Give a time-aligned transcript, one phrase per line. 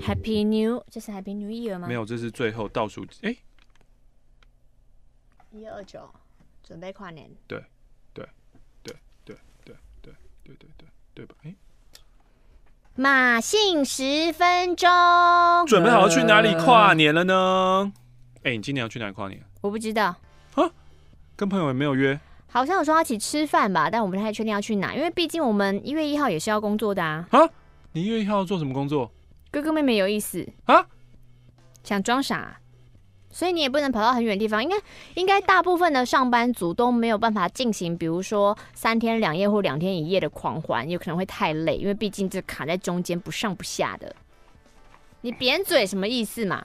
[0.00, 1.86] Happy New，这是 Happy New Year 吗？
[1.86, 3.06] 没有，这是最后倒数。
[3.22, 3.36] 哎，
[5.52, 6.10] 一二九，
[6.64, 7.30] 准备跨年。
[7.46, 7.62] 对，
[8.12, 8.28] 对，
[8.82, 11.34] 对，对，对，对，对，对，对，对吧？
[11.44, 11.54] 哎，
[12.96, 14.88] 马信十分钟，
[15.68, 17.92] 准备好要去哪里跨年了呢？
[18.42, 19.40] 哎，你今年要去哪里跨年？
[19.60, 20.16] 我不知道。
[20.54, 20.70] 啊？
[21.36, 22.18] 跟朋友也没有约？
[22.48, 27.26] 好像有说要一起吃饭吧，但我不太确定要去哪，因为毕竟我们一月一号也是要工作的啊。
[27.30, 27.40] 啊？
[27.92, 29.10] 你一月一号做什么工作？
[29.50, 30.86] 哥哥妹妹有意思啊？
[31.82, 32.58] 想装傻，
[33.30, 34.62] 所以你也不能跑到很远的地方。
[34.62, 34.76] 应该
[35.14, 44.14] 应该大部分的上班族都没有办法进行，比如说三天两夜或两天一夜的狂欢，有可能会太累，因为毕竟这卡在中间不上不下的。
[45.20, 46.64] 你扁嘴什么意思嘛？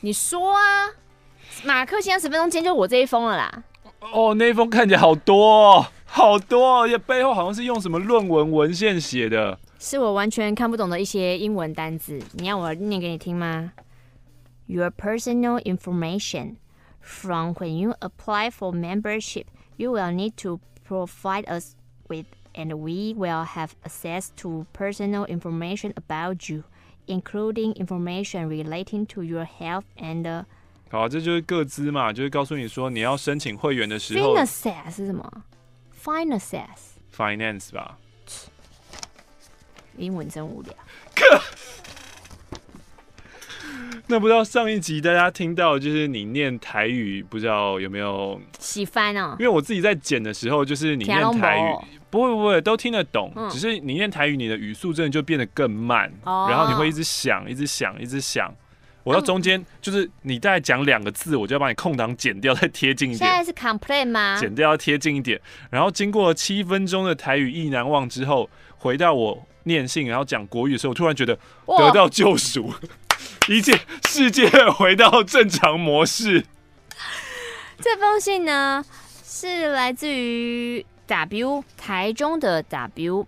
[0.00, 0.90] 你说啊，
[1.64, 3.64] 马克先生十分钟间就我这一封了啦。
[4.13, 9.59] 哦，那一封看起来好多，好多，也背后好像是用什么论文文献写的。
[9.77, 13.73] 是我完全看不懂的一些英文单字，你要我念给你听吗？
[14.65, 16.55] Your personal information
[16.99, 19.45] from when you apply for membership,
[19.77, 21.75] you will need to provide us
[22.07, 26.63] with, and we will have access to personal information about you,
[27.07, 30.45] including information relating to your health and.
[30.90, 34.36] 好，这就是各资嘛，就是告诉你说你要申请会员的时候。
[34.36, 35.42] Finance 是什么
[36.02, 36.62] ？Finance。
[37.16, 37.98] Finance 吧。
[39.96, 40.72] 英文真无聊。
[44.06, 49.34] 那不知道上一集大家听到，就是你念台语，不知道有没有喜欢哦？
[49.38, 51.74] 因为我自己在剪的时候，就是你念台语，
[52.10, 58.54] 不会不会都听得懂，嗯、只是你念台语，你的语速真的就变得更慢，哦、然后你会一直想，一直想，一直想。
[59.04, 63.18] 我到中间就是你大概讲两个字，我就要把你空档剪掉，再贴近一点。
[63.18, 64.36] 现在是 complain 吗？
[64.40, 69.46] 剪掉要贴近一点，然后经过七分钟的台语意难忘之后，回到我。
[69.66, 71.34] 念信，然后讲国语的时候，我突然觉得
[71.66, 72.70] 得到救赎，
[73.48, 76.44] 一切世界回到正常模式。
[77.80, 78.84] 这封信呢，
[79.24, 83.26] 是来自于 W 台中的 W。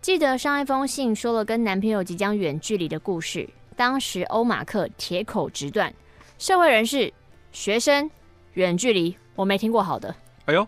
[0.00, 5.92] 记得上一封信说了跟男朋友即将远距离的故事，当时欧马克铁口直断，
[6.38, 7.12] 社会人士、
[7.52, 8.10] 学生
[8.54, 10.14] 远距离，我没听过好的。
[10.46, 10.66] 哎呦，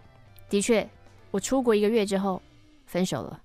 [0.48, 0.86] 的确，
[1.30, 2.41] 我出国一个月之后
[2.86, 3.41] 分手了。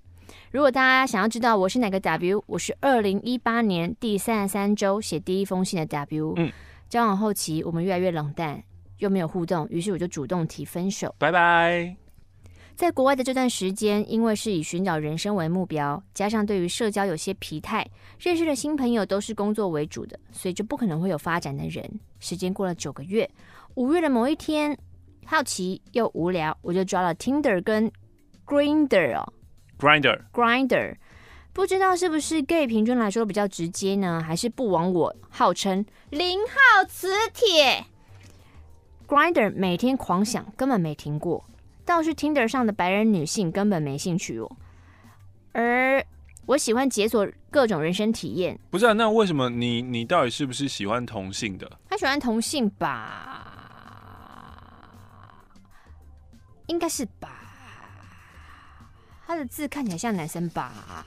[0.51, 6.33] 如果大家想要知道我是哪个 W，我是二零一八年第三十三周写第一封信的 W。
[6.37, 6.51] 嗯，
[6.89, 8.61] 交往后期我们越来越冷淡，
[8.97, 11.15] 又没有互动，于是我就主动提分手。
[11.17, 12.02] 拜拜。
[12.75, 17.87] 在国外的这段时间，因为是以寻找人生为目标，加上对于社交有些疲态，
[18.19, 21.99] 认识的新朋友都是工作为主的，所以就不可能会有发展的人。
[22.19, 23.29] 时间过了九个月，
[23.75, 24.77] 五月的某一天，
[25.25, 27.91] 好奇又无聊，我就抓了 Tinder 跟
[28.45, 29.33] Grinder 哦。
[29.79, 30.95] Grinder，Grinder，
[31.53, 37.85] 不知道是不是 gay 平均来说比较直接呢，还是不枉我号称零号磁铁。
[39.07, 41.43] Grinder 每天狂想，根本没停过。
[41.85, 44.49] 倒是 Tinder 上的白人女性根本没兴趣哦。
[45.51, 46.05] 而
[46.45, 48.59] 我喜欢解锁各种人生体验。
[48.69, 51.79] 不是啊，那为什么你你到底是不是喜欢同性的？
[51.89, 53.49] 他喜欢同性吧？
[56.67, 57.41] 应该是吧。
[59.25, 61.05] 他的字看起来像男生吧？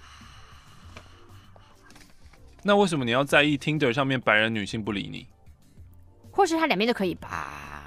[2.62, 5.26] 那为什么你要在意 Tinder 上面白人女性不理你？
[6.30, 7.85] 或是他两边都可以吧？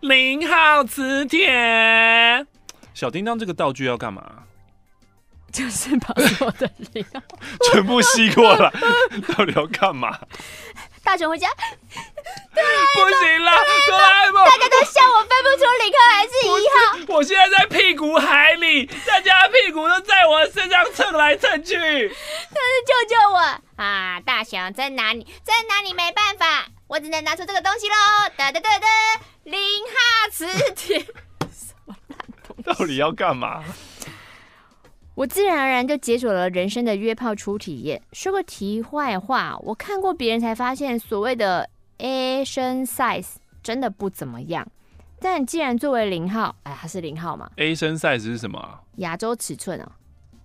[0.00, 2.46] 零号磁铁，
[2.94, 4.22] 小叮当这个道具要干嘛？
[5.52, 6.14] 就是把
[6.44, 7.20] 我的零号
[7.72, 8.70] 全部吸过来，
[9.36, 10.18] 到底要干嘛？
[11.02, 13.50] 大雄回家，不行了，
[13.88, 17.14] 哆啦 A 梦，大家都笑我分不出零号还是一号。
[17.14, 21.74] 我现在在屁股海里，大家屁股都在我身上蹭来蹭去。
[21.74, 23.38] 但是救救我
[23.82, 24.20] 啊！
[24.20, 27.94] 大雄真拿你，真拿你没办法，我只能拿出这个东西喽。
[28.36, 28.86] 哒哒哒哒，
[29.44, 30.98] 零号磁铁，
[31.50, 32.62] 什么烂东西？
[32.62, 33.64] 到底要干嘛？
[35.14, 38.00] 我自然而然就解锁了人生的约炮初体验。
[38.12, 41.68] 说个题外话，我看过别人才发现，所谓的
[41.98, 44.66] Asian size 真的不怎么样。
[45.18, 48.80] 但既然作为零号，哎，他是零号嘛？Asian size 是什么？
[48.96, 49.92] 亚洲尺寸啊。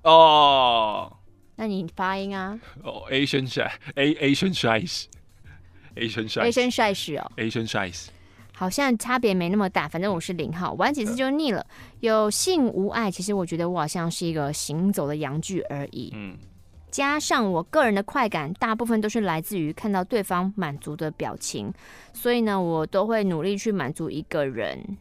[0.03, 1.09] 哦。
[1.11, 1.19] Oh.
[1.57, 2.59] 那你发音啊？
[2.83, 8.07] 哦、oh,，Asian size，Asian size，Asian size，Asian size 哦，Asian size。
[8.55, 11.65] 好像差别没那么大，反正我是零号，玩几次就腻了。
[11.99, 16.13] 有性无爱，其实我觉得我好像是一个行走的阳具而已。
[16.15, 16.37] 嗯，
[16.89, 21.69] 加上我个人的快感，大部分都是来自于看到对方满足的表情，
[22.13, 24.97] 所以呢，我都会努力去满足一个人。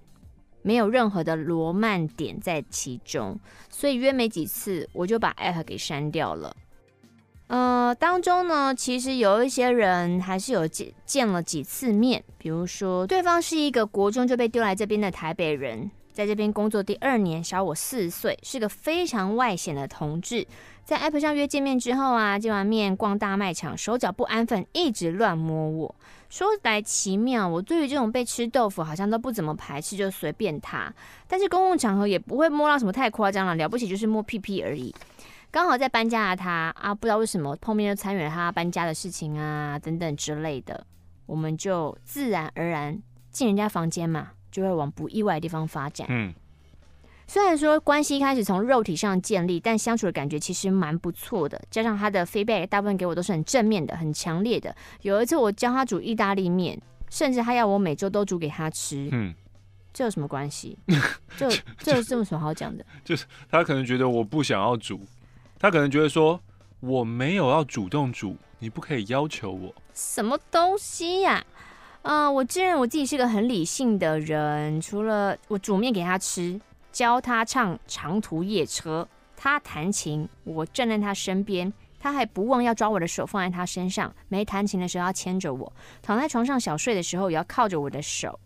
[0.62, 6.56] 没有任何的罗曼点在其中，所以约没几次我就把 app 给删掉了。
[7.46, 20.46] 呃，当中呢，其实有一些人还是有见见了几次面，比如说对方是一个国中就被丢来这边的台北人，在这边工作第二年，小我四岁，是个非常外显的同志。
[20.84, 25.94] 在 app 上约见面之后啊，见完面逛大卖场，手脚不安分，一直乱摸我。
[26.28, 30.92] 说来奇妙，我对于这种被吃豆腐好像都不怎么排斥，就随便他。
[31.28, 34.94] 但是公共场合也不会摸到什么太夸张了，了不起就是摸屁屁而已。
[35.54, 40.84] 刚好在搬家的他啊，不知道为什么碰面就参与了他搬家的事情啊，等等之类的，
[41.26, 46.08] 我们就自然而然进人家房间嘛，就会往不意外的地方发展。
[46.10, 46.34] 嗯。
[47.28, 51.62] 虽然说关系一开始从肉体上建立，但相处的感觉其实蛮不错的。
[51.70, 54.74] 加上他的 feedback 大部分给我都是很正面的、很强烈的。
[55.02, 56.76] 有一次我教他煮意大利面，
[57.10, 59.08] 甚至他要我每周都煮给他吃。
[59.12, 59.32] 嗯，
[59.92, 60.76] 这有什么关系？
[61.38, 61.48] 这
[61.78, 62.84] 这有这么什么好讲的？
[63.04, 65.00] 就是他可能觉得我不想要煮，
[65.58, 66.40] 他可能觉得说
[66.80, 69.74] 我没有要主动煮，你不可以要求我。
[69.94, 71.44] 什么东西呀？
[72.02, 76.60] 啊，我自认我自己是个很理性的人，除了我煮面给他吃。
[76.92, 84.14] 教他唱长途夜车，他弹琴，我站在他身边，他还不忘要抓我的手放在他身上。
[84.28, 88.38] 没弹琴的时候要牵着我，躺在床上小睡的时候也要靠着我的手。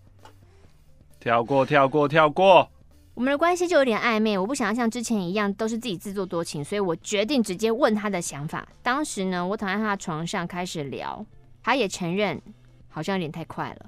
[1.21, 2.71] 跳过，跳过，跳过。
[3.19, 8.65] 我们的关系就有点暧昧，我不想要像之前一样都是自己自作多情，所以我决定直接问他的想法。
[8.81, 11.27] 当时呢，我躺在他的床上开始聊，
[11.61, 12.41] 他也承认，
[12.89, 13.87] 好像有点太快了。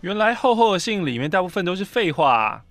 [0.00, 2.62] 原来厚厚的信里面大部分都是废话啊。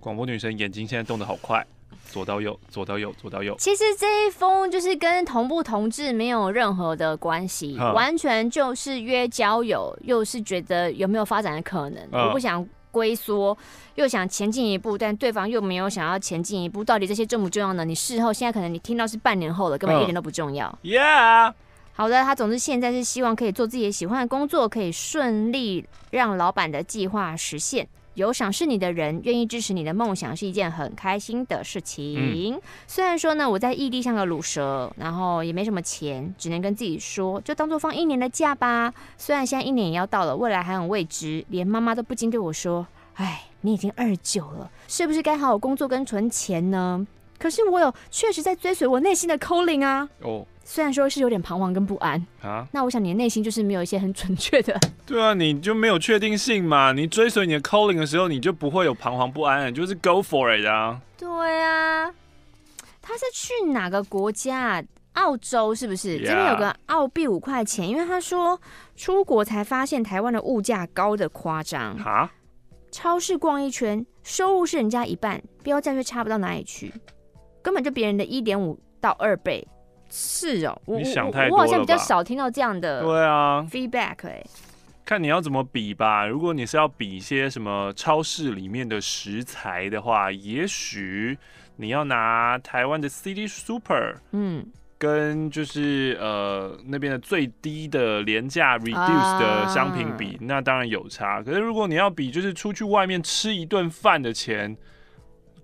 [0.00, 1.64] 广播女神眼睛现在动得好快，
[2.10, 3.54] 左到右，左到右，左到右。
[3.60, 12.08] 其实这一封就是跟同不同志没有任何的关系，完全就是约交友，又是觉得有没有发展的可能。
[12.10, 13.56] 我不想龟缩，
[13.94, 16.84] 又想前进一步，但对方又没有想要前进一步。
[16.84, 17.84] 到底这些重不重要呢？
[17.84, 20.78] 你事后现在可能你听到是半年后了，根本一点都不重要。
[20.82, 21.52] Yeah，
[21.94, 27.88] 好的，他总之现在是希望可以做自己喜欢的工作，可以顺利让老板的计划实现。
[28.18, 32.56] 有赏识你的人，愿意支持你的梦想，是一件很开心的事情。
[32.56, 38.92] 嗯、虽然说呢，我在异地像个卤蛇，然后也没什么钱，只能跟自己说，就当做放一年的假吧。
[39.16, 42.84] 虽然现在一年也要到了，未来还很未知，连妈妈都不禁对我说
[43.14, 47.06] ：“哎，你已经二十九了，是不是该好好工作跟存钱呢？”
[47.38, 50.08] 可是我有确实在追随我内心的 calling 啊。
[50.22, 50.44] 哦。
[50.70, 54.78] 虽然说是有点彷徨跟不安啊，那我想你的内心就是没有一些很准确的。
[55.06, 56.92] 对啊，你就没有确定性嘛？
[56.92, 61.00] 你追随你的 calling 的时候，你就不会有彷徨不安，就是 go for it 啊。
[61.16, 61.26] 对
[61.62, 62.12] 啊，
[63.00, 64.84] 他是去哪个国家？
[65.14, 68.60] 澳洲是不是.这边有个澳币五块钱，因为他说
[68.94, 72.30] 出国才发现台湾的物价高的夸张啊。
[72.92, 76.92] 超市逛一圈，收入是人家一半，标价却差不到哪里去，
[77.62, 79.66] 根本就别人的一点五到二倍。
[80.10, 81.56] 是哦，你想太多？
[81.56, 83.02] 我好像比较少听到这样的。
[83.02, 84.42] 对啊，feedback 哎，
[85.04, 86.26] 看你要怎么比吧。
[86.26, 91.36] 如果你是要比一些什么超市里面的食材的话，也许
[91.76, 94.66] 你要拿台湾的 City Super，嗯，
[94.96, 101.42] 跟就是呃那边的最低的廉价 Reduce 的商品比，啊，那当然有差。
[101.42, 104.76] 可是如果你要比就是出去外面吃一顿饭的钱，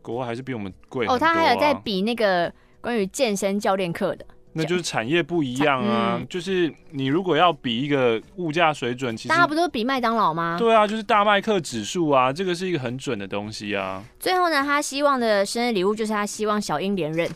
[0.02, 1.14] 国外还是比我们贵，啊。
[1.14, 4.24] 哦，他还有在比那个关于健身教练课的。
[4.56, 10.56] 那就是产业不一样啊，嗯、就是你如果要比一个物价水准，其实大家不都比麦当劳吗？
[10.56, 14.02] 对啊，就是大麦克指数啊，这个是一个很准的东西啊。
[14.20, 17.28] 最后呢，他希望的生日礼物就是他希望小英连任。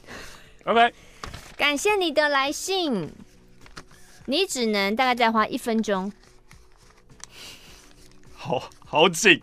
[0.64, 0.92] OK，
[1.56, 3.10] 感谢你的来信，
[4.26, 6.12] 你只能大概再花一分钟，
[8.36, 9.42] 好好紧，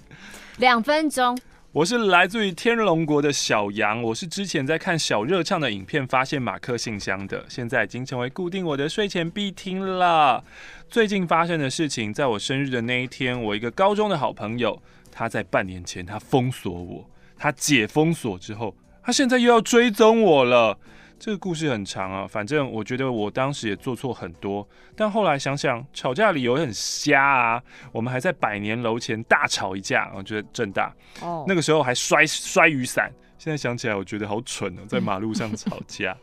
[0.58, 1.38] 两分钟。
[1.76, 10.42] 我是来自于天龙国的小杨，我是之前在看小热唱的影片发现马克信箱的，现在已经成为固定我的睡前必听了。
[10.88, 20.80] 最近发生的事情，在我生日的那一天，我一个高中的好朋友，他在半年前他封锁我，他解封锁之后，他现在又要追踪我了。
[21.26, 27.60] 这个故事很长啊，反正我觉得我当时也做错很多，但后来想想，吵架理由很瞎啊。
[27.92, 30.94] 我们还在百年楼前大吵一架，我觉得正大。
[31.22, 36.16] 哦，那个时候还摔摔雨伞，现在想起来我觉得好蠢哦， 在马路上吵架。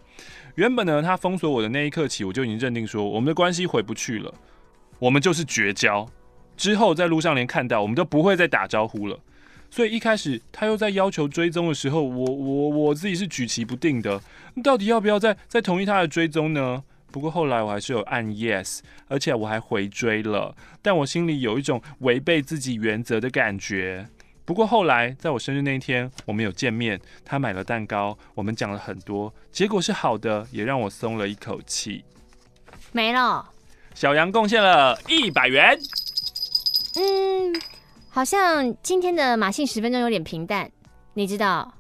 [0.54, 4.32] 原本呢，他封锁我的那一刻起，我就已经认定说我们的关系回不去了，
[5.00, 6.09] 我们就是绝交。
[6.56, 9.18] 之后在路上连看到我们都不会再打招呼了。
[9.73, 14.21] 所以一开始他又在要求追踪的时候，我我我自己是举棋不定的，
[14.62, 16.85] 到底要不要再再同意他的追踪呢？
[17.11, 24.07] 不过后来我还是有按 yes，而且我还回追了，但我心里有一种违背自己原则的感觉。
[24.45, 32.05] 不过后来在我生日那一天，我们有见面，他买了蛋糕，我们讲了很多，结果是好的，也让我松了一口气。
[32.93, 33.49] 没了。
[33.95, 35.79] 小杨贡献了一百元。
[36.95, 37.55] 嗯，
[38.14, 40.71] 好像今天的马信十分钟有点平淡，
[41.14, 41.73] 你知道，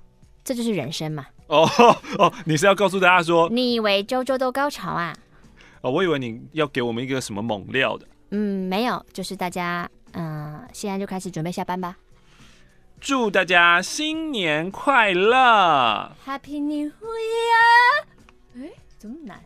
[0.42, 1.26] 这就是人生嘛。
[1.48, 1.68] 哦
[2.18, 5.14] 哦，你是要告诉大家说，你以为周周都高潮啊？
[5.82, 8.06] 哦，我以为你要给我们一个什么猛料的。
[8.30, 11.94] 嗯，没有，就是大家，嗯、呃，现在就开始准备下班吧。
[12.98, 18.04] 祝大家新年快乐，Happy New Year！
[18.56, 19.38] 哎，怎么难？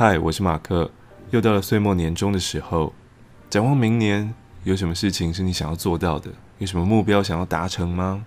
[0.00, 0.92] 嗨，我是马克。
[1.32, 2.92] 又到了岁末年终的时候，
[3.50, 6.30] 展望明年，有什么事情是你想要做到的？
[6.58, 8.24] 有什么目标想要达成吗？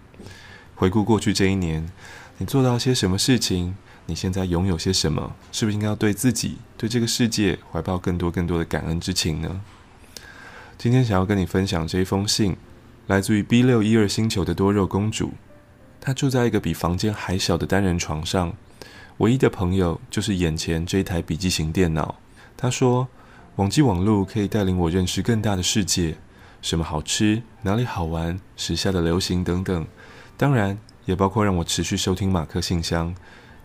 [0.76, 1.90] 回顾过去这一年，
[2.40, 3.78] 你做到些什么事情？
[4.08, 5.34] 你现在拥有些什么？
[5.54, 9.62] 是不是应该要对自己、对这个世界怀抱更多更多的感恩之情呢？
[10.78, 12.58] 今天想要跟你分享这一封信，
[13.08, 15.32] 来自于 B 六一二星球的多肉公主。
[16.02, 18.54] 她住在一个比房间还小的单人床上。
[19.18, 22.16] 唯一的朋友就是眼前这一台笔记型电脑。
[22.58, 23.08] 他说，
[23.58, 26.16] 网际网络可以带领我认识更大的世界，
[26.62, 29.88] 什么好吃，哪里好玩，时下的流行等等。
[30.38, 33.14] 当然，也包括让我持续收听马克信箱，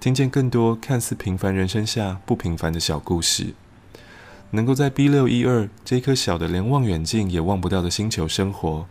[0.00, 3.55] 听见更多看似平凡人生下不平凡的小故事。
[4.50, 8.87] 能够在 B 六一二这颗小的连望远镜也望不到的星球生活，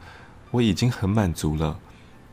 [0.52, 1.80] 我已经很满足了。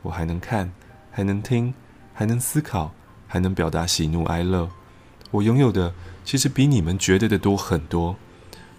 [0.03, 0.73] 我还能看，
[1.11, 1.73] 还能听，
[2.13, 2.93] 还能思考。
[3.33, 4.69] 还能表达喜怒哀乐，
[5.31, 8.15] 我拥有的其实比你们觉得的多很多。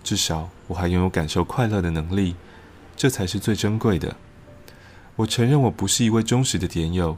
[0.03, 2.35] 至少我还拥有感受快乐的能力，
[2.95, 4.15] 这才是最珍贵的。
[5.15, 7.17] 我承认我不是一位忠实的点友。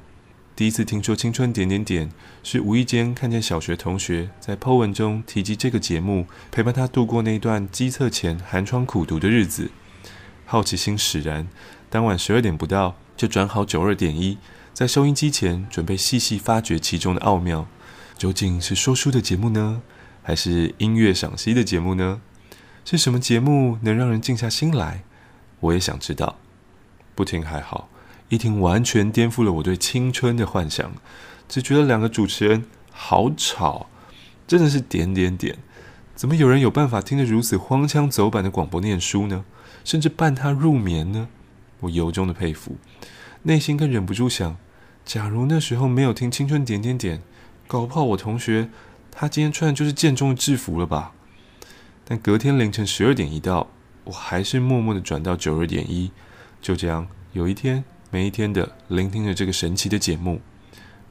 [0.56, 2.10] 第一次听说青春点点点，
[2.42, 9.72] 是无意间看见小学同学在 po 文中提及这个节目，陪伴他度过那段基测前寒窗苦读的日子。
[10.46, 11.50] 好奇心使然，
[11.90, 14.38] 当晚十二点不到就转好九二点一。
[14.76, 17.66] 在收音机前准备细细发掘其中的奥妙，
[18.18, 19.82] 究竟是说书的节目呢，
[20.22, 22.20] 还是音乐赏析的节目呢？
[22.84, 25.06] 是什么节目能让人静下心来？
[25.62, 26.36] 我也想知道。
[27.16, 27.88] 不听还好，
[28.28, 30.92] 一听完全颠覆了我对青春的幻想。
[31.48, 33.88] 只觉得两个主持人好吵，
[34.46, 35.58] 真的是点点点。
[36.16, 39.46] 怎么有人有办法听着如此荒腔走板的广播念书呢？
[39.86, 41.30] 甚至伴他入眠呢？
[41.80, 42.76] 我由衷的佩服，
[43.44, 44.58] 内心更忍不住想。
[45.06, 47.22] 假如那时候没有听青春点点点，
[47.68, 48.70] 搞不好我同学
[49.12, 51.14] 他今天穿的就是建中的制服了吧？
[52.04, 53.68] 但隔天凌晨十二点一到，
[54.06, 56.12] 我还是默默的转到九二点一，
[56.60, 60.42] 就这样有一天没一天的聆听着这个神奇的节目。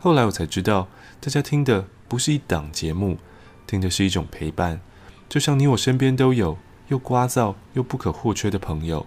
[0.00, 0.88] 后来我才知道，
[1.20, 3.18] 大家听的不是一档节目，
[3.66, 4.80] 听的是一种陪伴，
[5.28, 6.58] 就像你我身边都有
[6.88, 9.06] 又聒噪又不可或缺的朋友。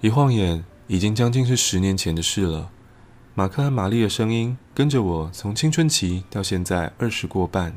[0.00, 2.70] 一晃眼，已经将近是十年前的事了。
[3.36, 7.76] 马克和玛丽的声音跟着我从青春期到现在二十过半，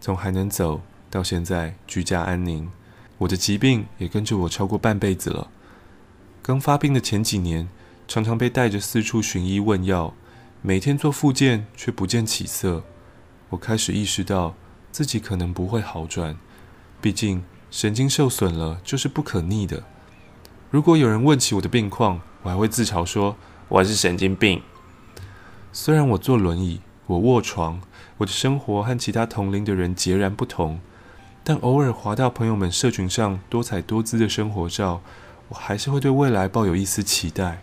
[0.00, 2.70] 从还能走到现在居家安宁。
[3.18, 5.50] 我的疾病也跟着我超过半辈子了。
[6.40, 7.68] 刚发病的前几年，
[8.08, 10.14] 常常被带着四处寻医问药，
[10.62, 12.82] 每天做复健却不见起色。
[13.50, 14.54] 我开始意识到
[14.90, 16.38] 自己可能不会好转，
[17.02, 19.84] 毕竟神经受损了就是不可逆的。
[20.70, 23.36] 如果有人问起我的病况，我还会自嘲说
[23.68, 24.62] 我是神经病。
[25.78, 27.82] 虽然我坐轮椅，我卧床，
[28.16, 30.80] 我的生活和其他同龄的人截然不同，
[31.44, 35.02] 但偶尔滑到朋友们社群上多彩多姿的生活照，
[35.50, 37.60] 我还是会对未来抱有一丝期待，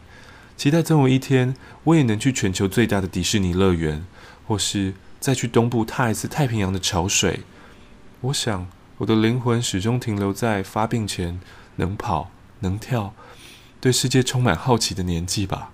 [0.56, 1.56] 期待总有一天
[1.86, 4.06] 我也能去全球最大的迪士尼乐园，
[4.48, 7.40] 或是再去东部踏一次太平洋的潮水。
[8.22, 8.68] 我想，
[9.00, 11.42] 我的灵魂始终停留在发病前
[11.78, 12.30] 能跑
[12.60, 13.16] 能跳，
[13.82, 15.72] 对世界充满好奇的年纪吧。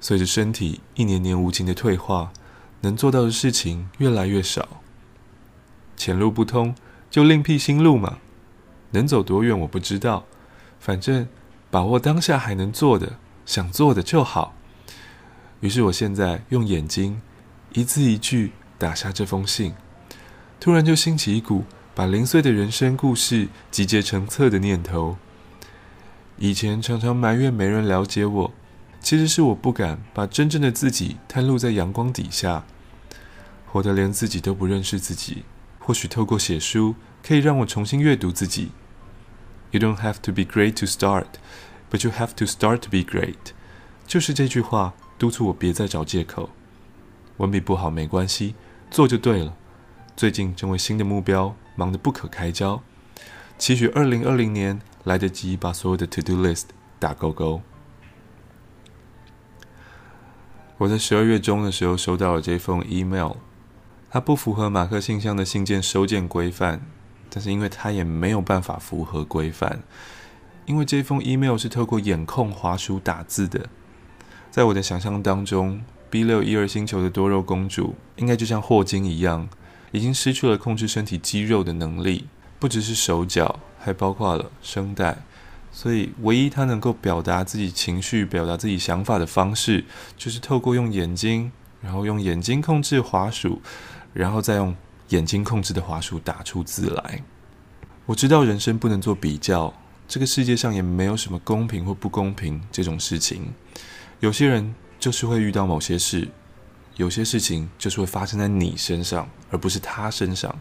[0.00, 2.32] 随着身体一年年无情的退化，
[2.82, 4.68] 能做到的事情越来越少。
[5.96, 6.74] 前路不通，
[7.10, 8.18] 就另辟新路嘛。
[8.92, 10.24] 能走多远我不知道，
[10.78, 11.28] 反正
[11.70, 14.54] 把握当下还能做的、想做的就好。
[15.60, 17.20] 于是我现在用眼睛
[17.72, 19.74] 一字一句打下这封信，
[20.60, 25.16] 突然就兴起一股把零碎的人生故事集结成册的念头。
[26.38, 28.52] 以前常常埋怨没人了解我。
[29.06, 32.64] 其实是我不敢把真正的自己袒露在阳光底下，
[33.64, 35.44] 活得连自己都不认识自己。
[35.78, 38.72] 或许透过写书，可以让我重新阅读自己。
[39.70, 41.26] You don't have to be great to start,
[41.88, 43.52] but you have to start to be great。
[44.08, 46.50] 就是这句话督促我别再找借口。
[47.36, 48.56] 文笔不好没关系，
[48.90, 49.54] 做就对了。
[50.16, 52.82] 最近正为新的目标忙得不可开交，
[53.56, 56.64] 期许二零二零年来得及把所有的 to do list
[56.98, 57.62] 打勾勾。
[60.78, 63.32] 我在十二月中的时候收到了这封 email。
[64.10, 66.80] 它不符合马克信箱的信件收件规范，
[67.28, 69.82] 但是因为它也没有办法符合规范，
[70.64, 73.68] 因为这封 email 是透过眼控滑鼠打字的。
[74.50, 79.48] 在我的想象当中，B 六一二星球的多肉公主应该就像霍金一样，
[79.92, 82.26] 已经失去了控制身体肌肉的能力，
[82.58, 85.18] 不只是手脚，还包括了声带。
[85.76, 89.84] 所以，唯一他能够表达自己情绪、表达自己想法的方式，
[90.16, 91.52] 就是透过用眼睛，
[91.82, 93.60] 然后用眼睛控制滑鼠。
[94.14, 94.74] 然后再用
[95.10, 97.22] 眼睛控制的滑鼠打出字来。
[98.06, 99.74] 我知道人生不能做比较，
[100.08, 103.52] 这个世界上也没有什么公平或不公平这种事情。
[104.20, 106.28] 有些人就是会遇到某些事，
[106.94, 110.58] 有些事情就是会发生在你身上，而不是他身上。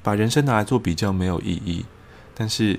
[0.00, 1.84] 把人生拿来做比较没有意义，
[2.36, 2.78] 但是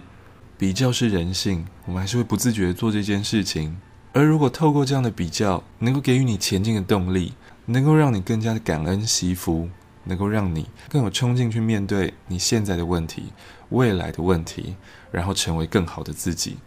[0.61, 3.81] 比较是人性，我们还是会不自觉做这件事情。
[4.13, 7.33] 而如果透过这样的比较，能够给予你前进的动力，
[7.65, 9.67] 能够让你更加的感恩惜福。
[10.03, 13.31] 能够让你更有冲劲去面对你现在的问题、
[13.69, 14.75] 未来的问题，
[15.11, 16.57] 然后成为更好的自己。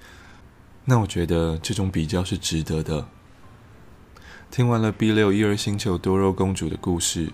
[0.84, 3.06] 那我觉得这种比较是值得的。
[4.50, 7.32] 听完了 B 六一二星球多肉公主的故事，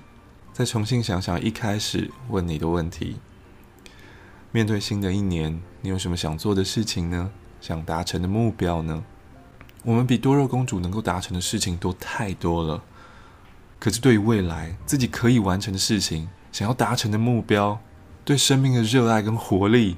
[0.53, 3.17] 再重新想想一开始问你的问题：
[4.53, 7.31] 面对新的一年，你有什么想做的事情呢？
[7.61, 9.05] 想达成的目标呢？
[9.85, 12.83] 我们比多肉公主能够达成的事情多太多了。
[13.79, 17.79] 可是，对于未来自己可以完成的事情，想要达成的目标，
[18.25, 19.97] 对生命的热爱跟活力，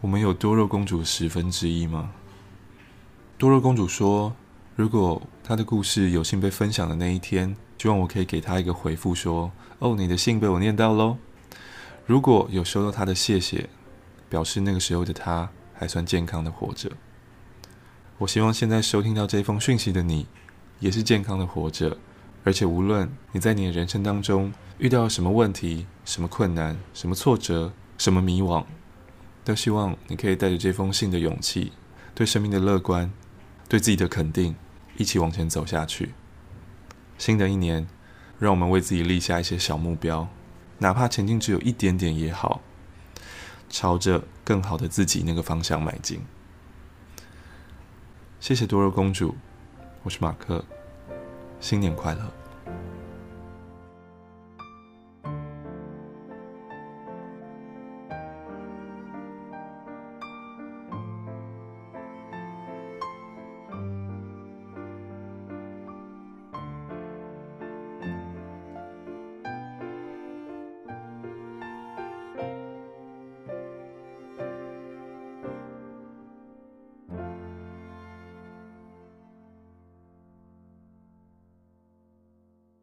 [0.00, 2.12] 我们有多肉公主十分之一吗？
[3.36, 4.34] 多肉公主说
[4.74, 11.18] ：“如果她的故事有幸被分享的那一天，希望我可以给她一个回复，说：‘哦，你的信被我念到喽。’
[12.06, 13.68] 如果有收到他的谢谢，
[14.28, 16.92] 表示那个时候的他还算健康的活着。
[18.18, 20.26] 我希望现在收听到这封讯息的你，
[20.78, 21.98] 也是健康的活着。”
[22.44, 28.64] 而且，无论你在你的人生当中遇到什么问题、什么困难、什么挫折、什么迷惘，
[29.42, 31.72] 都希望你可以带着这封信的勇气，
[32.14, 33.12] 对生命的乐观，
[33.68, 34.54] 对自己的肯定，
[34.96, 36.14] 一起往前走下去。
[37.18, 37.88] 新的一年，
[38.38, 40.28] 让我们为自己立下一些小目标，
[40.78, 42.60] 哪怕前进只有一点点也好，
[43.70, 46.20] 朝着更好的自己那个方向迈进。
[48.40, 49.34] 谢谢多肉公主，
[50.02, 50.64] 我是马克。
[51.58, 52.45] 新年快乐！